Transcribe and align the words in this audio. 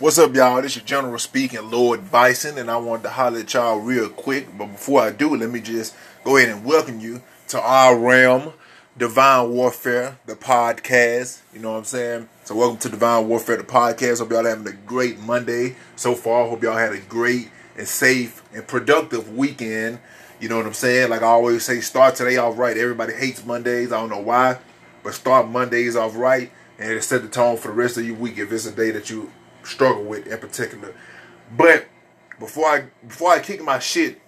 What's 0.00 0.16
up, 0.16 0.32
y'all? 0.32 0.62
This 0.62 0.76
your 0.76 0.84
General 0.84 1.18
speaking, 1.18 1.72
Lord 1.72 2.12
Bison, 2.12 2.56
and 2.56 2.70
I 2.70 2.76
wanted 2.76 3.02
to 3.02 3.08
holler 3.08 3.40
at 3.40 3.52
y'all 3.52 3.80
real 3.80 4.08
quick. 4.08 4.46
But 4.56 4.66
before 4.66 5.00
I 5.00 5.10
do, 5.10 5.34
let 5.34 5.50
me 5.50 5.60
just 5.60 5.92
go 6.22 6.36
ahead 6.36 6.50
and 6.50 6.64
welcome 6.64 7.00
you 7.00 7.20
to 7.48 7.60
our 7.60 7.98
realm, 7.98 8.52
Divine 8.96 9.50
Warfare, 9.50 10.20
the 10.26 10.36
podcast. 10.36 11.40
You 11.52 11.58
know 11.58 11.72
what 11.72 11.78
I'm 11.78 11.84
saying? 11.84 12.28
So, 12.44 12.54
welcome 12.54 12.78
to 12.78 12.88
Divine 12.90 13.26
Warfare, 13.26 13.56
the 13.56 13.64
podcast. 13.64 14.20
Hope 14.20 14.30
y'all 14.30 14.44
having 14.44 14.68
a 14.68 14.72
great 14.72 15.18
Monday 15.18 15.74
so 15.96 16.14
far. 16.14 16.48
Hope 16.48 16.62
y'all 16.62 16.76
had 16.76 16.92
a 16.92 17.00
great 17.00 17.50
and 17.76 17.88
safe 17.88 18.40
and 18.54 18.64
productive 18.68 19.36
weekend. 19.36 19.98
You 20.38 20.48
know 20.48 20.58
what 20.58 20.66
I'm 20.66 20.74
saying? 20.74 21.10
Like 21.10 21.22
I 21.22 21.26
always 21.26 21.64
say, 21.64 21.80
start 21.80 22.14
today 22.14 22.36
off 22.36 22.56
right. 22.56 22.76
Everybody 22.76 23.14
hates 23.14 23.44
Mondays. 23.44 23.90
I 23.90 23.98
don't 23.98 24.10
know 24.10 24.20
why, 24.20 24.58
but 25.02 25.14
start 25.14 25.48
Mondays 25.48 25.96
off 25.96 26.16
right 26.16 26.52
and 26.78 26.92
it 26.92 27.02
set 27.02 27.22
the 27.22 27.28
tone 27.28 27.56
for 27.56 27.68
the 27.68 27.74
rest 27.74 27.96
of 27.96 28.06
your 28.06 28.14
week 28.14 28.38
if 28.38 28.52
it's 28.52 28.66
a 28.66 28.70
day 28.70 28.92
that 28.92 29.10
you 29.10 29.32
struggle 29.68 30.04
with 30.04 30.26
in 30.26 30.38
particular. 30.38 30.94
But 31.56 31.86
before 32.38 32.66
I 32.66 32.84
before 33.06 33.32
I 33.32 33.40
kick 33.40 33.62
my 33.62 33.78
shit, 33.78 34.20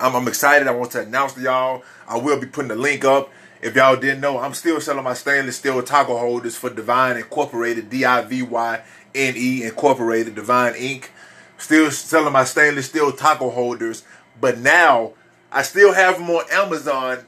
I'm, 0.00 0.14
I'm 0.14 0.28
excited. 0.28 0.68
I 0.68 0.72
want 0.72 0.92
to 0.92 1.02
announce 1.02 1.34
to 1.34 1.40
y'all 1.40 1.82
I 2.08 2.18
will 2.18 2.40
be 2.40 2.46
putting 2.46 2.68
the 2.68 2.76
link 2.76 3.04
up. 3.04 3.30
If 3.62 3.76
y'all 3.76 3.96
didn't 3.96 4.20
know, 4.20 4.38
I'm 4.38 4.52
still 4.52 4.80
selling 4.80 5.04
my 5.04 5.14
stainless 5.14 5.56
steel 5.56 5.82
taco 5.82 6.18
holders 6.18 6.54
for 6.54 6.68
Divyne 6.68 7.16
Incorporated, 7.16 7.88
D-I-V-Y-N-E 7.88 9.62
Incorporated, 9.62 10.34
Divyne 10.34 10.74
Inc. 10.74 11.06
Still 11.56 11.90
selling 11.90 12.32
my 12.32 12.44
stainless 12.44 12.86
steel 12.86 13.10
taco 13.12 13.48
holders, 13.48 14.04
but 14.38 14.58
now 14.58 15.12
I 15.50 15.62
still 15.62 15.94
have 15.94 16.18
them 16.18 16.28
on 16.28 16.44
Amazon. 16.52 17.24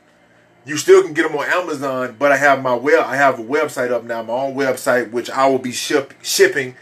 You 0.67 0.77
still 0.77 1.01
can 1.03 1.13
get 1.13 1.23
them 1.23 1.39
on 1.39 1.47
Amazon, 1.47 2.17
but 2.19 2.33
I 2.33 2.37
have 2.37 2.61
my 2.61 2.75
web. 2.75 3.05
I 3.07 3.15
have 3.15 3.39
a 3.39 3.43
website 3.45 3.93
up 3.93 4.03
now, 4.03 4.23
my 4.25 4.33
own 4.33 4.57
website, 4.57 5.13
which 5.13 5.31
I 5.31 5.47
will 5.47 5.61
be 5.61 5.71
ship, 5.71 6.13
shipping 6.23 6.75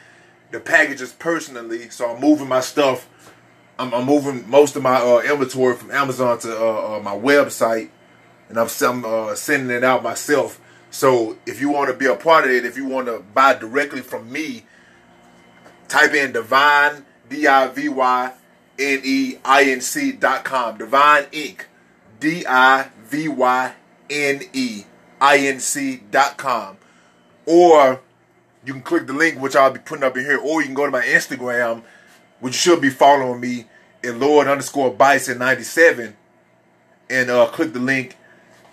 the 0.51 0.59
packages 0.59 1.13
personally. 1.13 1.91
So 1.91 2.11
I'm 2.11 2.21
moving 2.21 2.49
my 2.49 2.61
stuff. 2.61 3.11
I'm, 3.79 3.93
I'm 3.93 4.07
moving 4.07 4.49
most 4.49 4.75
of 4.77 4.83
my 4.83 4.97
uh, 4.97 5.21
inventory 5.21 5.77
from 5.77 5.91
Amazon 5.91 6.39
to 6.41 6.57
uh, 6.57 6.97
uh, 6.97 7.01
my 7.01 7.15
website, 7.15 7.91
and 8.49 8.59
I'm, 8.59 8.69
I'm 8.81 9.05
uh, 9.05 9.35
sending 9.35 9.77
it 9.77 9.85
out 9.85 10.03
myself. 10.03 10.59
So 10.91 11.37
if 11.45 11.61
you 11.61 11.69
want 11.69 11.91
to 11.91 11.95
be 11.95 12.07
a 12.07 12.17
part 12.17 12.45
of 12.45 12.53
it, 12.53 12.65
if 12.65 12.79
you 12.79 12.87
want 12.87 13.07
to 13.09 13.19
buy 13.35 13.55
directly 13.55 14.01
from 14.01 14.33
me, 14.33 14.65
type 15.89 16.15
in 16.15 16.33
Divyne 16.33 17.05
D 17.29 17.47
I 17.47 17.69
V 17.69 17.91
Y 17.91 18.33
N 18.79 19.01
E 19.05 19.37
I 19.45 19.65
N 19.65 19.81
C 19.83 20.13
dot 20.13 20.45
com. 20.45 20.79
Divyne 20.79 21.27
Inc. 21.33 21.65
D 22.25 22.47
I 22.47 22.89
V 23.05 23.29
Y 23.29 23.75
N 24.09 24.41
E 24.55 24.85
I 25.21 25.37
N 25.47 25.61
C 25.61 26.01
dot 26.11 26.39
com. 26.39 26.79
Or 27.45 28.01
you 28.65 28.73
can 28.73 28.81
click 28.81 29.07
the 29.07 29.13
link, 29.13 29.39
which 29.39 29.55
I'll 29.55 29.71
be 29.71 29.79
putting 29.79 30.05
up 30.05 30.17
in 30.17 30.25
here, 30.25 30.39
or 30.39 30.63
you 30.63 30.67
can 30.67 30.75
go 30.75 30.87
to 30.87 30.91
my 30.91 31.03
Instagram, 31.03 31.83
which 32.41 32.55
you 32.55 32.73
should 32.73 32.81
be 32.81 32.89
following 32.89 33.41
me 33.41 33.67
in 34.03 34.21
Lord 34.21 34.49
underscore 34.49 34.91
Bison 34.91 35.37
97 35.37 36.17
and 37.11 37.29
uh, 37.31 37.47
click 37.49 37.75
the 37.75 37.79
link 37.79 38.17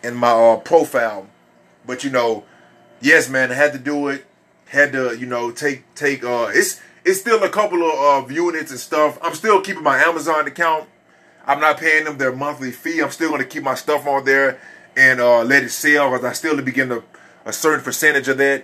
in 0.01 0.15
my 0.15 0.31
uh, 0.31 0.55
profile. 0.55 1.27
But 1.85 2.05
you 2.05 2.09
know, 2.09 2.45
yes, 3.01 3.27
man, 3.27 3.51
I 3.51 3.55
had 3.55 3.73
to 3.73 3.79
do 3.79 4.07
it. 4.07 4.25
Had 4.69 4.93
to, 4.93 5.17
you 5.17 5.25
know, 5.25 5.51
take 5.51 5.93
take 5.93 6.23
uh 6.23 6.51
it's 6.53 6.79
it's 7.03 7.19
still 7.19 7.43
a 7.43 7.49
couple 7.49 7.83
of 7.83 8.31
uh, 8.31 8.33
units 8.33 8.71
and 8.71 8.79
stuff. 8.79 9.19
I'm 9.21 9.35
still 9.35 9.59
keeping 9.59 9.83
my 9.83 9.97
Amazon 9.97 10.47
account. 10.47 10.87
I'm 11.45 11.59
not 11.59 11.79
paying 11.79 12.05
them 12.05 12.17
their 12.17 12.33
monthly 12.33 12.71
fee. 12.71 13.01
I'm 13.01 13.11
still 13.11 13.29
going 13.29 13.41
to 13.41 13.47
keep 13.47 13.63
my 13.63 13.75
stuff 13.75 14.05
on 14.05 14.25
there 14.25 14.59
and 14.95 15.19
uh, 15.19 15.43
let 15.43 15.63
it 15.63 15.69
sell 15.69 16.11
because 16.11 16.25
I 16.25 16.33
still 16.33 16.61
be 16.61 16.71
getting 16.71 17.01
a, 17.45 17.53
certain 17.53 17.83
percentage 17.83 18.27
of 18.27 18.37
that. 18.37 18.63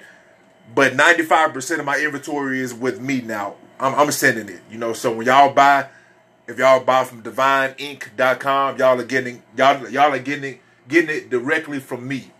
But 0.73 0.93
95% 0.93 1.79
of 1.79 1.85
my 1.85 1.97
inventory 1.97 2.59
is 2.59 2.73
with 2.73 2.99
me 2.99 3.21
now. 3.21 3.55
I'm, 3.79 3.95
I'm 3.95 4.11
sending 4.11 4.49
it, 4.49 4.61
you 4.69 4.77
know. 4.77 4.93
So 4.93 5.13
when 5.13 5.25
y'all 5.25 5.53
buy, 5.53 5.87
if 6.47 6.57
y'all 6.57 6.83
buy 6.83 7.03
from 7.03 7.23
DivyneInc.com, 7.23 8.77
y'all 8.77 8.99
are 8.99 9.03
getting 9.03 9.43
y'all 9.55 9.89
y'all 9.89 10.13
are 10.13 10.19
getting 10.19 10.59
getting 10.87 11.15
it 11.15 11.29
directly 11.29 11.79
from 11.79 12.07
me. 12.07 12.31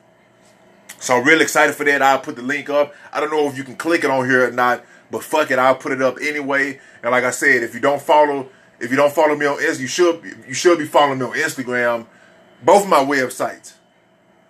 So 0.99 1.15
I'm 1.17 1.25
really 1.25 1.43
excited 1.43 1.75
for 1.75 1.83
that. 1.83 2.01
I'll 2.01 2.19
put 2.19 2.35
the 2.35 2.41
link 2.41 2.69
up. 2.69 2.93
I 3.13 3.19
don't 3.19 3.31
know 3.31 3.47
if 3.47 3.57
you 3.57 3.63
can 3.63 3.75
click 3.75 4.03
it 4.03 4.09
on 4.09 4.25
here 4.25 4.47
or 4.47 4.51
not, 4.51 4.83
but 5.11 5.23
fuck 5.23 5.51
it, 5.51 5.59
I'll 5.59 5.75
put 5.75 5.91
it 5.91 6.01
up 6.01 6.17
anyway. 6.21 6.79
And 7.03 7.11
like 7.11 7.23
I 7.23 7.31
said, 7.31 7.63
if 7.63 7.73
you 7.73 7.79
don't 7.79 8.01
follow, 8.01 8.49
if 8.79 8.91
you 8.91 8.97
don't 8.97 9.13
follow 9.13 9.35
me 9.35 9.45
on 9.45 9.57
Instagram, 9.57 9.79
you 9.79 9.87
should 9.87 10.23
you 10.47 10.53
should 10.53 10.77
be 10.77 10.85
following 10.85 11.19
me 11.19 11.25
on 11.25 11.33
Instagram. 11.33 12.05
Both 12.63 12.87
my 12.87 12.97
websites, 12.97 13.73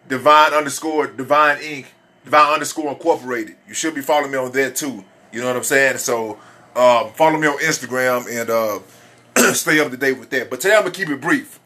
Divyne 0.07 0.57
underscore 0.57 1.07
Divyne 1.07 1.59
Inc. 1.59 1.85
Divyne 2.25 2.53
underscore 2.53 2.91
Incorporated. 2.91 3.55
You 3.67 3.73
should 3.73 3.95
be 3.95 4.01
following 4.01 4.31
me 4.31 4.37
on 4.37 4.51
there 4.51 4.71
too. 4.71 5.03
You 5.31 5.41
know 5.41 5.47
what 5.47 5.55
I'm 5.55 5.63
saying? 5.63 5.97
So 5.97 6.39
um, 6.75 7.11
follow 7.13 7.37
me 7.37 7.47
on 7.47 7.57
Instagram 7.59 8.27
and 8.29 8.49
uh, 8.49 9.53
stay 9.53 9.79
up 9.79 9.91
to 9.91 9.97
date 9.97 10.19
with 10.19 10.29
that. 10.31 10.49
But 10.49 10.61
today 10.61 10.75
I'm 10.75 10.81
gonna 10.81 10.91
keep 10.91 11.09
it 11.09 11.21
brief. 11.21 11.59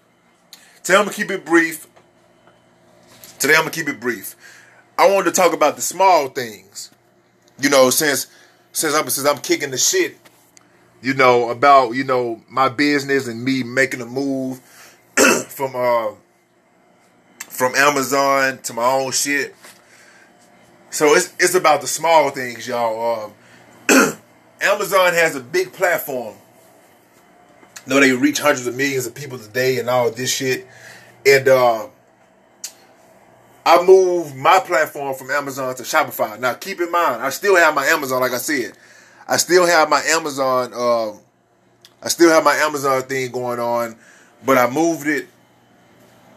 Today 0.84 0.98
I'm 0.98 1.06
gonna 1.06 1.16
keep 1.16 1.32
it 1.32 1.46
brief. 1.46 1.88
Today 3.40 3.54
I'm 3.56 3.62
gonna 3.62 3.72
keep 3.72 3.88
it 3.88 4.00
brief. 4.00 4.36
I 4.98 5.10
wanted 5.10 5.26
to 5.26 5.32
talk 5.32 5.54
about 5.54 5.76
the 5.76 5.82
small 5.82 6.28
things. 6.28 6.92
You 7.60 7.70
know, 7.70 7.90
since 7.90 8.28
since 8.72 8.94
I'm 8.94 9.10
since 9.10 9.28
I'm 9.28 9.38
kicking 9.40 9.72
the 9.72 9.78
shit, 9.78 10.18
you 11.02 11.14
know, 11.14 11.50
about, 11.50 11.92
you 11.92 12.04
know, 12.04 12.42
my 12.50 12.70
business 12.70 13.28
and 13.28 13.44
me 13.44 13.64
making 13.64 14.02
a 14.02 14.06
move 14.06 14.60
from 15.48 15.76
uh 15.76 16.12
from 17.40 17.76
Amazon 17.76 18.60
to 18.64 18.74
my 18.74 18.86
own 18.86 19.12
shit. 19.12 19.56
So 20.90 21.14
it's 21.16 21.34
it's 21.40 21.56
about 21.56 21.82
the 21.82 21.88
small 21.88 22.30
things, 22.30 22.68
y'all. 22.68 23.34
Um, 23.90 24.18
Amazon 24.62 25.14
has 25.14 25.36
a 25.36 25.40
big 25.40 25.74
platform. 25.74 26.36
You 27.86 27.94
know 27.94 28.00
they 28.00 28.12
reach 28.12 28.40
hundreds 28.40 28.68
of 28.68 28.76
millions 28.76 29.08
of 29.08 29.16
people 29.16 29.40
today 29.40 29.80
and 29.80 29.90
all 29.90 30.12
this 30.12 30.32
shit. 30.32 30.68
And 31.26 31.48
uh 31.48 31.88
I 33.66 33.84
moved 33.84 34.36
my 34.36 34.60
platform 34.60 35.16
from 35.16 35.30
Amazon 35.30 35.76
to 35.76 35.84
Shopify. 35.84 36.40
Now, 36.40 36.56
keep 36.56 36.82
in 36.82 36.92
mind, 36.92 37.22
I 37.22 37.30
still 37.30 37.56
have 37.56 37.76
my 37.76 37.86
Amazon, 37.86 38.20
like 38.20 38.32
I 38.32 38.38
said. 38.38 38.74
I 39.32 39.38
still 39.38 39.66
have 39.66 39.90
my 39.90 40.02
Amazon. 40.02 40.74
Uh, 40.74 41.14
I 42.04 42.10
still 42.10 42.30
have 42.30 42.44
my 42.44 42.54
Amazon 42.56 43.02
thing 43.04 43.32
going 43.32 43.62
on, 43.62 43.96
but 44.46 44.58
I 44.58 44.70
moved 44.70 45.08
it. 45.08 45.30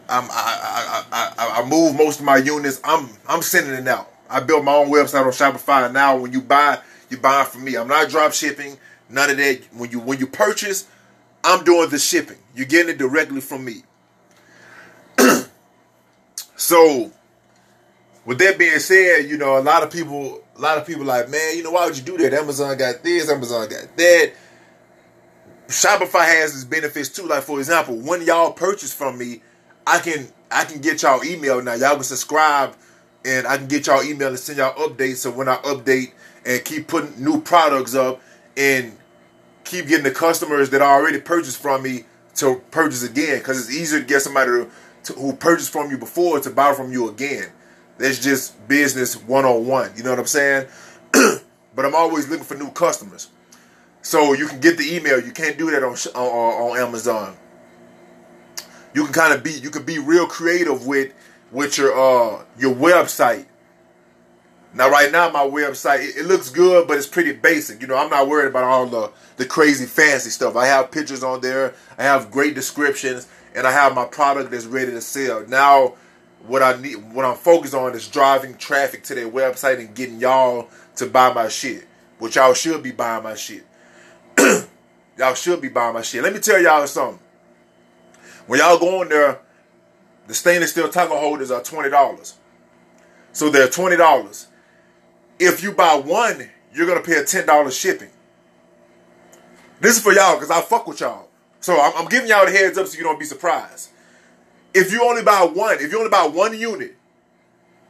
I'm, 0.08 0.30
I, 0.30 1.04
I, 1.10 1.32
I, 1.36 1.60
I 1.60 1.68
moved 1.68 1.98
most 1.98 2.20
of 2.20 2.24
my 2.24 2.36
units. 2.36 2.80
I'm 2.84 3.08
I'm 3.28 3.42
sending 3.42 3.74
it 3.74 3.88
out. 3.88 4.12
I 4.30 4.38
built 4.38 4.62
my 4.62 4.74
own 4.74 4.90
website 4.90 5.26
on 5.26 5.32
Shopify. 5.32 5.92
Now, 5.92 6.16
when 6.18 6.32
you 6.32 6.40
buy, 6.40 6.78
you 7.10 7.18
buy 7.18 7.42
from 7.42 7.64
me. 7.64 7.74
I'm 7.76 7.88
not 7.88 8.10
drop 8.10 8.32
shipping. 8.32 8.78
None 9.10 9.28
of 9.28 9.38
that. 9.38 9.62
When 9.72 9.90
you 9.90 9.98
when 9.98 10.20
you 10.20 10.28
purchase, 10.28 10.86
I'm 11.42 11.64
doing 11.64 11.90
the 11.90 11.98
shipping. 11.98 12.38
You're 12.54 12.66
getting 12.66 12.94
it 12.94 12.98
directly 12.98 13.40
from 13.40 13.64
me. 13.64 13.82
So, 16.56 17.10
with 18.24 18.38
that 18.38 18.58
being 18.58 18.78
said, 18.78 19.28
you 19.28 19.36
know, 19.36 19.58
a 19.58 19.60
lot 19.60 19.82
of 19.82 19.90
people, 19.90 20.43
a 20.56 20.60
lot 20.60 20.78
of 20.78 20.86
people 20.86 21.04
like, 21.04 21.28
man, 21.28 21.56
you 21.56 21.62
know, 21.62 21.72
why 21.72 21.86
would 21.86 21.96
you 21.96 22.02
do 22.02 22.16
that? 22.18 22.32
Amazon 22.32 22.76
got 22.76 23.02
this, 23.02 23.28
Amazon 23.28 23.68
got 23.68 23.96
that. 23.96 24.32
Shopify 25.66 26.24
has 26.24 26.54
its 26.54 26.64
benefits 26.64 27.08
too. 27.08 27.26
Like 27.26 27.42
for 27.42 27.58
example, 27.58 27.96
when 27.96 28.22
y'all 28.22 28.52
purchase 28.52 28.92
from 28.92 29.18
me, 29.18 29.42
I 29.86 29.98
can 29.98 30.28
I 30.50 30.64
can 30.64 30.80
get 30.80 31.02
y'all 31.02 31.24
email 31.24 31.62
now. 31.62 31.74
Y'all 31.74 31.94
can 31.94 32.04
subscribe, 32.04 32.76
and 33.24 33.46
I 33.46 33.56
can 33.56 33.66
get 33.66 33.86
y'all 33.86 34.04
email 34.04 34.28
and 34.28 34.38
send 34.38 34.58
y'all 34.58 34.74
updates. 34.74 35.16
So 35.16 35.30
when 35.30 35.48
I 35.48 35.56
update 35.56 36.12
and 36.44 36.64
keep 36.64 36.86
putting 36.86 37.22
new 37.22 37.40
products 37.40 37.94
up, 37.94 38.20
and 38.56 38.96
keep 39.64 39.88
getting 39.88 40.04
the 40.04 40.10
customers 40.10 40.70
that 40.70 40.82
already 40.82 41.20
purchased 41.20 41.58
from 41.58 41.82
me 41.82 42.04
to 42.36 42.62
purchase 42.70 43.02
again, 43.02 43.38
because 43.38 43.58
it's 43.58 43.74
easier 43.74 44.00
to 44.00 44.06
get 44.06 44.20
somebody 44.20 44.50
to 44.50 44.70
to, 45.04 45.12
who 45.14 45.34
purchased 45.34 45.72
from 45.72 45.90
you 45.90 45.98
before 45.98 46.40
to 46.40 46.50
buy 46.50 46.74
from 46.74 46.92
you 46.92 47.08
again. 47.08 47.50
That's 47.98 48.22
just 48.22 48.66
business 48.68 49.16
101. 49.16 49.92
You 49.96 50.02
know 50.02 50.10
what 50.10 50.18
I'm 50.18 50.26
saying? 50.26 50.66
but 51.12 51.84
I'm 51.84 51.94
always 51.94 52.28
looking 52.28 52.44
for 52.44 52.56
new 52.56 52.70
customers. 52.70 53.28
So 54.02 54.34
you 54.34 54.46
can 54.46 54.60
get 54.60 54.76
the 54.76 54.94
email. 54.94 55.20
You 55.20 55.32
can't 55.32 55.56
do 55.56 55.70
that 55.70 55.82
on 55.82 55.96
on, 56.14 56.70
on 56.70 56.78
Amazon. 56.78 57.36
You 58.94 59.04
can 59.04 59.12
kind 59.12 59.32
of 59.32 59.42
be 59.42 59.52
you 59.52 59.70
can 59.70 59.84
be 59.84 59.98
real 59.98 60.26
creative 60.26 60.86
with 60.86 61.12
with 61.50 61.78
your 61.78 61.92
uh 61.92 62.44
your 62.58 62.74
website. 62.74 63.46
Now 64.74 64.90
right 64.90 65.10
now 65.10 65.30
my 65.30 65.46
website 65.46 66.00
it, 66.00 66.16
it 66.16 66.26
looks 66.26 66.50
good, 66.50 66.86
but 66.86 66.98
it's 66.98 67.06
pretty 67.06 67.32
basic. 67.32 67.80
You 67.80 67.86
know, 67.86 67.96
I'm 67.96 68.10
not 68.10 68.28
worried 68.28 68.48
about 68.48 68.64
all 68.64 68.86
the 68.86 69.10
the 69.36 69.46
crazy 69.46 69.86
fancy 69.86 70.30
stuff. 70.30 70.54
I 70.54 70.66
have 70.66 70.90
pictures 70.90 71.22
on 71.22 71.40
there. 71.40 71.74
I 71.96 72.02
have 72.02 72.30
great 72.30 72.54
descriptions 72.54 73.26
and 73.54 73.66
I 73.66 73.72
have 73.72 73.94
my 73.94 74.04
product 74.04 74.50
that's 74.50 74.66
ready 74.66 74.90
to 74.90 75.00
sell. 75.00 75.46
Now, 75.46 75.94
what 76.46 76.62
I 76.62 76.80
need, 76.80 76.96
what 77.12 77.24
I'm 77.24 77.36
focused 77.36 77.74
on 77.74 77.94
is 77.94 78.08
driving 78.08 78.56
traffic 78.56 79.02
to 79.04 79.14
their 79.14 79.28
website 79.28 79.78
and 79.78 79.94
getting 79.94 80.20
y'all 80.20 80.68
to 80.96 81.06
buy 81.06 81.32
my 81.32 81.48
shit, 81.48 81.86
which 82.18 82.36
y'all 82.36 82.54
should 82.54 82.82
be 82.82 82.92
buying 82.92 83.22
my 83.22 83.34
shit. 83.34 83.64
y'all 85.18 85.34
should 85.34 85.60
be 85.60 85.68
buying 85.68 85.94
my 85.94 86.02
shit. 86.02 86.22
Let 86.22 86.32
me 86.34 86.40
tell 86.40 86.60
y'all 86.60 86.86
something. 86.86 87.20
When 88.46 88.60
y'all 88.60 88.78
go 88.78 89.02
in 89.02 89.08
there, 89.08 89.40
the 90.26 90.34
stainless 90.34 90.72
steel 90.72 90.88
taco 90.88 91.18
holders 91.18 91.50
are 91.50 91.62
twenty 91.62 91.90
dollars. 91.90 92.34
So 93.32 93.50
they're 93.50 93.68
twenty 93.68 93.96
dollars. 93.96 94.48
If 95.38 95.62
you 95.62 95.72
buy 95.72 95.96
one 95.96 96.50
you're 96.74 96.88
gonna 96.88 97.00
pay 97.00 97.16
a 97.16 97.24
ten 97.24 97.46
dollars 97.46 97.76
shipping. 97.76 98.10
This 99.80 99.96
is 99.96 100.02
for 100.02 100.12
y'all 100.12 100.34
because 100.34 100.50
I 100.50 100.60
fuck 100.60 100.86
with 100.86 101.00
y'all. 101.00 101.28
So 101.60 101.80
I'm, 101.80 101.92
I'm 101.96 102.08
giving 102.08 102.28
y'all 102.28 102.44
the 102.44 102.52
heads 102.52 102.76
up 102.76 102.86
so 102.86 102.98
you 102.98 103.04
don't 103.04 103.18
be 103.18 103.24
surprised. 103.24 103.90
If 104.74 104.92
you 104.92 105.08
only 105.08 105.22
buy 105.22 105.48
one, 105.52 105.76
if 105.80 105.92
you 105.92 105.98
only 105.98 106.10
buy 106.10 106.26
one 106.26 106.58
unit, 106.58 106.96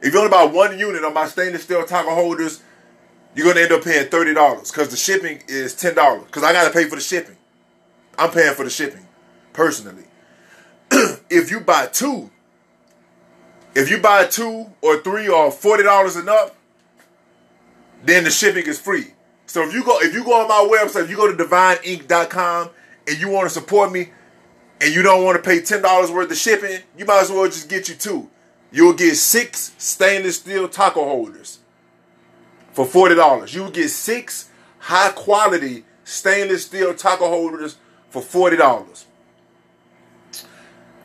if 0.01 0.13
you 0.13 0.19
only 0.19 0.31
buy 0.31 0.45
one 0.45 0.77
unit 0.77 1.03
on 1.03 1.13
my 1.13 1.27
stainless 1.27 1.63
steel 1.63 1.83
taco 1.83 2.13
holders, 2.13 2.61
you're 3.33 3.47
gonna 3.47 3.61
end 3.61 3.71
up 3.71 3.83
paying 3.83 4.07
thirty 4.07 4.33
dollars 4.33 4.71
because 4.71 4.89
the 4.89 4.95
shipping 4.95 5.41
is 5.47 5.73
ten 5.75 5.95
dollars. 5.95 6.25
Because 6.25 6.43
I 6.43 6.53
gotta 6.53 6.71
pay 6.71 6.85
for 6.85 6.95
the 6.95 7.01
shipping. 7.01 7.37
I'm 8.17 8.29
paying 8.29 8.53
for 8.53 8.63
the 8.63 8.69
shipping 8.69 9.07
personally. 9.51 10.05
if 10.91 11.49
you 11.49 11.59
buy 11.59 11.87
two, 11.87 12.29
if 13.73 13.89
you 13.89 13.99
buy 13.99 14.25
two 14.25 14.67
or 14.81 15.01
three 15.01 15.27
or 15.27 15.51
forty 15.51 15.83
dollars 15.83 16.15
and 16.15 16.29
up, 16.29 16.55
then 18.03 18.23
the 18.23 18.31
shipping 18.31 18.67
is 18.67 18.79
free. 18.79 19.07
So 19.47 19.67
if 19.67 19.73
you 19.73 19.83
go 19.83 19.99
if 20.01 20.13
you 20.13 20.23
go 20.23 20.39
on 20.41 20.47
my 20.47 20.77
website, 20.77 21.05
if 21.05 21.09
you 21.09 21.15
go 21.15 21.33
to 21.33 21.43
divyneinc.com 21.43 22.69
and 23.07 23.17
you 23.17 23.29
want 23.29 23.47
to 23.47 23.53
support 23.53 23.91
me 23.91 24.09
and 24.81 24.93
you 24.93 25.01
don't 25.01 25.23
want 25.23 25.41
to 25.41 25.47
pay 25.47 25.61
ten 25.61 25.81
dollars 25.81 26.11
worth 26.11 26.31
of 26.31 26.37
shipping, 26.37 26.81
you 26.97 27.05
might 27.05 27.21
as 27.21 27.31
well 27.31 27.45
just 27.45 27.69
get 27.69 27.89
you 27.89 27.95
two. 27.95 28.29
You'll 28.71 28.93
get 28.93 29.15
six 29.15 29.73
stainless 29.77 30.37
steel 30.37 30.67
taco 30.67 31.03
holders 31.03 31.59
for 32.73 32.85
forty 32.85 33.15
dollars. 33.15 33.53
You 33.53 33.63
will 33.63 33.71
get 33.71 33.89
six 33.89 34.49
high 34.79 35.11
quality 35.11 35.85
stainless 36.03 36.65
steel 36.65 36.93
taco 36.93 37.27
holders 37.27 37.77
for 38.09 38.21
forty 38.21 38.57
dollars. 38.57 39.05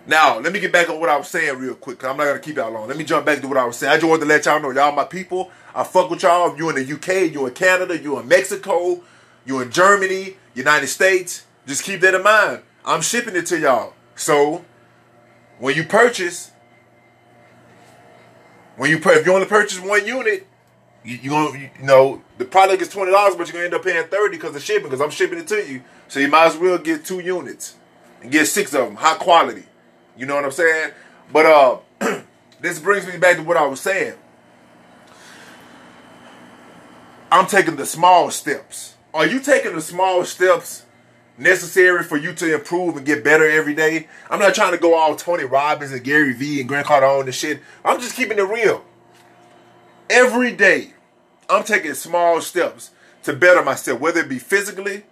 Now, 0.07 0.41
let 0.41 0.53
me 0.53 0.59
get 0.59 0.73
back 0.73 0.89
on 0.89 0.99
what 0.99 1.09
I 1.09 1.17
was 1.17 1.29
saying 1.29 1.59
real 1.59 1.75
quick, 1.75 1.99
because 1.99 2.11
I'm 2.11 2.17
not 2.17 2.25
going 2.25 2.37
to 2.37 2.43
keep 2.43 2.57
y'all 2.57 2.73
long. 2.73 2.89
Let 2.89 2.97
me 2.97 3.05
jump 3.05 3.27
back 3.27 3.41
to 3.43 3.47
what 3.47 3.59
I 3.59 3.65
was 3.65 3.77
saying. 3.77 3.93
I 3.93 3.97
just 3.97 4.07
wanted 4.07 4.23
to 4.23 4.27
let 4.27 4.45
y'all 4.45 4.61
know, 4.61 4.71
y'all 4.71 4.93
my 4.93 5.05
people. 5.05 5.51
I 5.75 5.85
fuck 5.85 6.11
with 6.11 6.23
y'all. 6.23 6.57
You 6.57 6.69
in 6.71 6.75
the 6.75 6.95
UK, 6.95 7.33
you 7.33 7.47
in 7.47 7.55
Canada, 7.55 7.97
you 7.97 8.19
in 8.19 8.27
Mexico, 8.27 9.03
you 9.45 9.61
in 9.61 9.71
Germany, 9.71 10.37
United 10.55 10.89
States, 10.89 11.45
just 11.67 11.85
keep 11.85 12.01
that 12.01 12.15
in 12.15 12.25
mind. 12.25 12.63
I'm 12.85 13.03
shipping 13.03 13.37
it 13.37 13.47
to 13.47 13.59
y'all. 13.59 13.95
So, 14.17 14.65
when 15.59 15.77
you 15.77 15.85
purchase, 15.85 16.51
when 18.77 18.91
you 18.91 18.99
if 18.99 19.27
you 19.27 19.33
only 19.33 19.47
purchase 19.47 19.79
one 19.79 20.07
unit, 20.07 20.47
you, 21.05 21.17
you 21.17 21.31
gonna 21.31 21.59
you 21.59 21.71
know 21.83 22.23
the 22.39 22.45
product 22.45 22.83
is 22.83 22.89
twenty 22.89 23.13
dollars, 23.13 23.37
but 23.37 23.47
you're 23.47 23.55
gonna 23.55 23.65
end 23.67 23.75
up 23.75 23.85
paying 23.85 24.07
thirty 24.09 24.37
because 24.37 24.57
of 24.57 24.63
shipping. 24.63 24.85
Because 24.85 25.01
I'm 25.01 25.11
shipping 25.11 25.39
it 25.39 25.47
to 25.49 25.57
you, 25.57 25.83
so 26.09 26.21
you 26.21 26.29
might 26.29 26.47
as 26.47 26.57
well 26.57 26.79
get 26.79 27.05
two 27.05 27.21
units 27.21 27.77
and 28.23 28.31
get 28.31 28.47
six 28.47 28.75
of 28.75 28.87
them, 28.87 28.97
high 28.97 29.17
quality. 29.17 29.65
You 30.17 30.27
know 30.27 30.35
what 30.35 30.45
I'm 30.45 30.53
saying? 30.53 30.93
But 31.33 31.47
uh, 31.47 31.79
this 32.61 32.79
brings 32.79 33.07
me 33.07 33.17
back 33.19 33.37
to 33.37 33.43
what 33.43 33.57
I 33.57 33.67
was 33.67 33.81
saying. 33.81 34.15
I'm 37.33 37.47
taking 37.47 37.77
the 37.77 37.87
small 37.87 38.31
steps. 38.31 38.97
Are 39.15 39.27
you 39.27 39.41
taking 39.41 39.75
the 39.75 39.81
small 39.81 40.25
steps 40.25 40.85
necessary 41.41 42.05
for 42.05 42.17
you 42.17 42.35
to 42.35 42.55
improve 42.55 42.97
and 42.97 43.07
get 43.07 43.25
better 43.25 43.49
every 43.49 43.75
day? 43.75 44.09
I'm 44.29 44.39
not 44.39 44.55
trying 44.55 44.73
to 44.73 44.79
go 44.79 44.95
all 44.95 45.17
Tony 45.17 45.45
Robbins 45.45 45.93
and 45.93 46.05
Gary 46.05 46.33
Vee 46.33 46.61
and 46.61 46.69
Grant 46.69 46.87
Cardone 46.87 47.25
and 47.25 47.35
shit. 47.35 47.61
I'm 47.85 48.01
just 48.01 48.15
keeping 48.15 48.39
it 48.39 48.43
real. 48.43 48.85
Every 50.09 50.53
day, 50.53 50.95
I'm 51.49 51.65
taking 51.65 51.95
small 51.95 52.41
steps 52.41 52.91
to 53.25 53.33
better 53.33 53.63
myself, 53.63 54.01
whether 54.01 54.21
it 54.21 54.29
be 54.29 54.39
physically, 54.39 55.05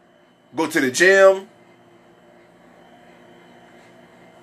go 0.54 0.66
to 0.66 0.80
the 0.80 0.90
gym, 0.90 1.48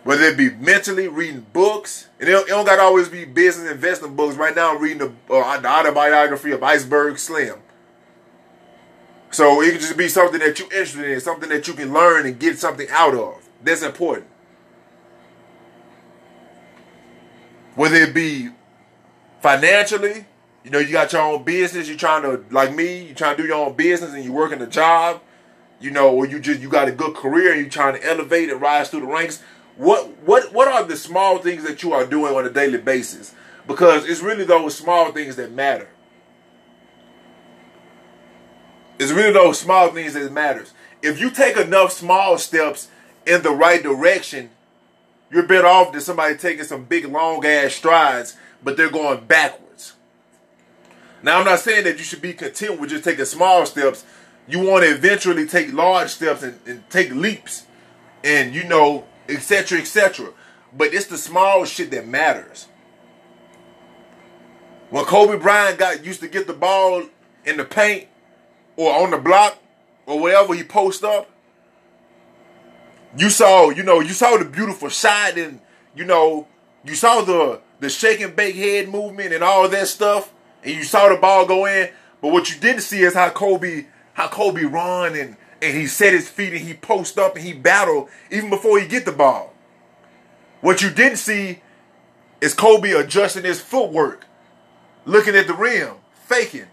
whether 0.03 0.23
it 0.23 0.37
be 0.37 0.51
mentally 0.51 1.07
reading 1.07 1.45
books, 1.51 2.09
and 2.19 2.29
it 2.29 2.31
don't, 2.31 2.47
don't 2.47 2.65
got 2.65 2.75
to 2.75 2.83
always 2.83 3.09
be 3.09 3.25
business 3.25 3.71
investment 3.71 4.15
books. 4.15 4.35
Right 4.35 4.55
now, 4.55 4.75
I'm 4.75 4.81
reading 4.81 4.99
the, 4.99 5.33
uh, 5.33 5.59
the 5.59 5.67
autobiography 5.67 6.51
of 6.51 6.61
Iceberg 6.61 7.17
Slim. 7.17 7.59
So 9.35 9.61
it 9.61 9.71
can 9.71 9.81
just 9.81 9.97
be 9.97 10.07
something 10.07 10.39
that 10.39 10.59
you're 10.59 10.71
interested 10.71 11.11
in, 11.11 11.19
something 11.19 11.49
that 11.49 11.67
you 11.67 11.73
can 11.73 11.91
learn 11.91 12.25
and 12.25 12.39
get 12.39 12.57
something 12.57 12.87
out 12.89 13.13
of. 13.13 13.45
That's 13.61 13.81
important. 13.81 14.27
Whether 17.75 17.97
it 17.97 18.13
be 18.13 18.51
financially, 19.41 20.23
you 20.63 20.71
know, 20.71 20.79
you 20.79 20.93
got 20.93 21.11
your 21.11 21.21
own 21.21 21.43
business, 21.43 21.89
you're 21.89 21.97
trying 21.97 22.21
to, 22.21 22.45
like 22.49 22.73
me, 22.73 23.07
you're 23.07 23.15
trying 23.15 23.35
to 23.35 23.43
do 23.43 23.49
your 23.49 23.65
own 23.65 23.73
business 23.73 24.13
and 24.13 24.23
you're 24.23 24.31
working 24.31 24.61
a 24.61 24.67
job, 24.67 25.21
you 25.81 25.91
know, 25.91 26.15
or 26.15 26.25
you 26.25 26.39
just, 26.39 26.61
you 26.61 26.69
got 26.69 26.87
a 26.87 26.93
good 26.93 27.13
career 27.13 27.51
and 27.51 27.59
you're 27.59 27.69
trying 27.69 27.99
to 27.99 28.07
elevate 28.07 28.49
and 28.49 28.61
rise 28.61 28.89
through 28.89 29.01
the 29.01 29.07
ranks 29.07 29.43
what 29.77 30.07
what 30.25 30.53
what 30.53 30.69
are 30.69 30.85
the 30.85 30.95
small 30.95 31.39
things 31.39 31.65
that 31.65 31.83
you 31.83 31.91
are 31.91 32.05
doing 32.05 32.33
on 32.33 32.45
a 32.45 32.49
daily 32.49 32.77
basis? 32.77 33.35
Because 33.67 34.07
it's 34.07 34.21
really 34.21 34.45
those 34.45 34.73
small 34.73 35.11
things 35.11 35.35
that 35.35 35.51
matter. 35.51 35.89
It's 38.97 39.11
really 39.11 39.33
those 39.33 39.59
small 39.59 39.89
things 39.89 40.13
that 40.13 40.31
matters. 40.31 40.73
If 41.01 41.19
you 41.19 41.29
take 41.29 41.57
enough 41.57 41.91
small 41.91 42.37
steps 42.37 42.89
in 43.25 43.41
the 43.41 43.51
right 43.51 43.83
direction, 43.83 44.49
you're 45.31 45.43
better 45.43 45.67
off 45.67 45.91
than 45.91 46.01
somebody 46.01 46.35
taking 46.35 46.63
some 46.63 46.85
big 46.85 47.05
long 47.05 47.45
ass 47.45 47.73
strides, 47.73 48.37
but 48.63 48.77
they're 48.77 48.89
going 48.89 49.25
backwards. 49.25 49.93
Now 51.21 51.39
I'm 51.39 51.45
not 51.45 51.59
saying 51.59 51.83
that 51.85 51.97
you 51.97 52.03
should 52.03 52.21
be 52.21 52.33
content 52.33 52.79
with 52.79 52.91
just 52.91 53.03
taking 53.03 53.25
small 53.25 53.65
steps. 53.65 54.05
You 54.47 54.59
want 54.59 54.83
to 54.83 54.91
eventually 54.91 55.47
take 55.47 55.73
large 55.73 56.09
steps 56.09 56.43
and, 56.43 56.59
and 56.65 56.89
take 56.89 57.11
leaps 57.11 57.65
and 58.23 58.53
you 58.53 58.63
know 58.63 59.05
etc., 59.27 59.79
etc. 59.79 60.29
But 60.71 60.93
it's 60.93 61.07
the 61.07 61.17
small 61.17 61.65
shit 61.65 61.91
that 61.91 62.07
matters. 62.07 62.67
When 64.89 65.05
Kobe 65.05 65.37
Bryant 65.37 65.79
got 65.79 66.05
used 66.05 66.19
to 66.21 66.27
get 66.27 66.47
the 66.47 66.53
ball 66.53 67.03
in 67.43 67.57
the 67.57 67.65
paint 67.65 68.07
or 68.75 68.93
on 68.93 69.11
the 69.11 69.17
block 69.17 69.57
or 70.05 70.19
wherever 70.19 70.53
he 70.53 70.63
post 70.63 71.03
up, 71.03 71.29
you 73.17 73.29
saw, 73.29 73.69
you 73.69 73.83
know, 73.83 73.99
you 73.99 74.09
saw 74.09 74.37
the 74.37 74.45
beautiful 74.45 74.89
shot 74.89 75.37
and 75.37 75.59
you 75.95 76.03
know, 76.03 76.47
you 76.83 76.95
saw 76.95 77.21
the 77.21 77.61
the 77.79 77.89
shake 77.89 78.21
and 78.21 78.35
bake 78.35 78.55
head 78.55 78.89
movement 78.89 79.33
and 79.33 79.43
all 79.43 79.67
that 79.69 79.87
stuff, 79.87 80.33
and 80.63 80.73
you 80.73 80.83
saw 80.83 81.09
the 81.09 81.15
ball 81.15 81.45
go 81.45 81.65
in. 81.65 81.89
But 82.21 82.31
what 82.31 82.49
you 82.49 82.59
didn't 82.59 82.81
see 82.81 83.01
is 83.01 83.13
how 83.13 83.29
Kobe, 83.29 83.85
how 84.13 84.27
Kobe 84.27 84.63
run 84.63 85.15
and 85.15 85.37
and 85.61 85.75
he 85.75 85.87
set 85.87 86.13
his 86.13 86.29
feet 86.29 86.53
and 86.53 86.61
he 86.61 86.73
post 86.73 87.17
up 87.17 87.35
and 87.35 87.45
he 87.45 87.53
battled 87.53 88.09
even 88.29 88.49
before 88.49 88.79
he 88.79 88.87
get 88.87 89.05
the 89.05 89.11
ball. 89.11 89.53
What 90.61 90.81
you 90.81 90.89
didn't 90.89 91.17
see 91.17 91.61
is 92.41 92.53
Kobe 92.53 92.91
adjusting 92.91 93.43
his 93.43 93.61
footwork, 93.61 94.25
looking 95.05 95.35
at 95.35 95.47
the 95.47 95.53
rim, 95.53 95.95
faking. 96.25 96.67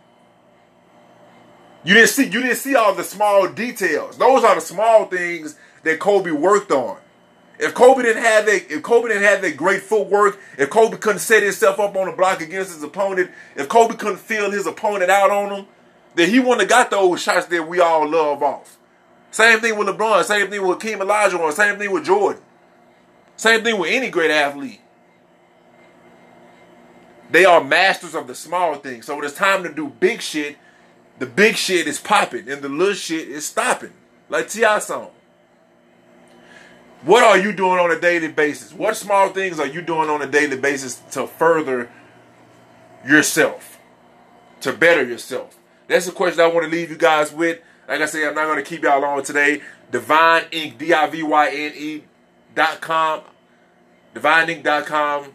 You 1.85 1.95
didn't 1.95 2.11
see 2.11 2.25
you 2.25 2.43
didn't 2.43 2.57
see 2.57 2.75
all 2.75 2.95
the 2.95 3.05
small 3.05 3.49
details. 3.49 4.17
Those 4.17 4.45
are 4.45 4.55
the 4.55 4.61
small 4.61 5.07
things 5.07 5.57
that 5.83 5.99
Kobe 5.99 6.31
worked 6.31 6.71
on. 6.71 6.99
If 7.59 7.75
Kobe 7.75 8.03
didn't 8.03 8.23
have 8.23 8.47
that, 8.47 8.71
if 8.71 8.83
Kobe 8.83 9.09
didn't 9.09 9.25
have 9.25 9.43
that 9.43 9.57
great 9.57 9.83
footwork, 9.83 10.39
if 10.59 10.71
Kobe 10.71 10.97
couldn't 10.97 11.21
set 11.21 11.43
himself 11.43 11.79
up 11.79 11.95
on 11.97 12.07
the 12.07 12.13
block 12.13 12.41
against 12.41 12.73
his 12.73 12.83
opponent, 12.83 13.31
if 13.57 13.69
Kobe 13.69 13.95
couldn't 13.95 14.19
feel 14.19 14.51
his 14.51 14.67
opponent 14.67 15.11
out 15.11 15.31
on 15.31 15.53
him, 15.53 15.67
then 16.15 16.31
he 16.31 16.39
wouldn't 16.39 16.61
have 16.61 16.69
got 16.69 16.91
those 16.91 17.23
shots 17.23 17.47
that 17.47 17.69
we 17.69 17.81
all 17.81 18.09
love 18.09 18.43
off. 18.43 18.79
Same 19.31 19.61
thing 19.61 19.79
with 19.79 19.89
LeBron. 19.89 20.25
Same 20.25 20.51
thing 20.51 20.67
with 20.67 20.83
Hakeem 20.83 20.99
Olajuwon. 20.99 21.53
Same 21.53 21.79
thing 21.79 21.91
with 21.91 22.05
Jordan. 22.05 22.43
Same 23.37 23.65
thing 23.65 23.79
with 23.79 23.91
any 23.91 24.11
great 24.11 24.31
athlete. 24.31 24.81
They 27.31 27.47
are 27.47 27.65
masters 27.65 28.15
of 28.15 28.27
the 28.27 28.35
small 28.35 28.75
things. 28.75 29.07
So 29.07 29.17
when 29.17 29.25
it's 29.25 29.35
time 29.35 29.63
to 29.63 29.73
do 29.73 29.89
big 29.89 30.21
shit, 30.21 30.59
the 31.19 31.27
big 31.27 31.57
shit 31.57 31.87
is 31.87 32.01
popping 32.01 32.49
and 32.49 32.63
the 32.63 32.69
little 32.69 32.95
shit 32.95 33.29
is 33.29 33.47
stopping. 33.47 33.93
Like 34.29 34.49
T.I. 34.49 34.79
song. 34.79 35.11
What 37.03 37.25
are 37.25 37.39
you 37.39 37.53
doing 37.53 37.79
on 37.79 37.91
a 37.91 38.01
daily 38.01 38.29
basis? 38.29 38.73
What 38.73 38.97
small 38.97 39.31
things 39.31 39.59
are 39.59 39.67
you 39.67 39.83
doing 39.83 40.09
on 40.09 40.23
a 40.23 40.27
daily 40.27 40.57
basis 40.57 40.97
to 41.13 41.27
further 41.27 41.91
yourself? 43.07 43.79
To 44.61 44.73
better 44.73 45.05
yourself? 45.05 45.59
That's 45.89 46.07
the 46.07 46.13
question 46.13 46.41
I 46.41 46.47
want 46.47 46.65
to 46.65 46.71
leave 46.71 46.91
you 46.91 46.97
guys 46.97 47.33
with. 47.33 47.61
Like 47.89 48.01
I 48.01 48.07
said, 48.07 48.29
I'm 48.29 48.35
not 48.35 48.47
going 48.47 48.59
to 48.59 48.63
keep 48.63 48.85
y'all 48.85 49.05
on 49.05 49.23
today. 49.25 49.61
Divyne 49.91 50.49
Inc. 50.51 50.79
D-I-V-Y-N-E 50.79 52.05
dot 52.55 52.81
com. 52.81 53.23
DivyneInc.com. 54.15 55.33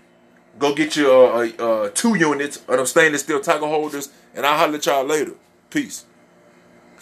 Go 0.58 0.74
get 0.74 0.96
your 0.96 1.44
uh, 1.44 1.50
uh, 1.60 1.90
two 1.94 2.16
units 2.16 2.58
of 2.58 2.78
them 2.78 2.86
stainless 2.86 3.22
steel 3.22 3.42
taco 3.42 3.68
holders, 3.68 4.10
and 4.34 4.46
I'll 4.46 4.58
holler 4.58 4.76
at 4.76 4.86
y'all 4.86 5.04
later. 5.04 5.34
Peace. 5.70 6.06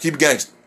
Keep 0.00 0.18
gangster. 0.18 0.56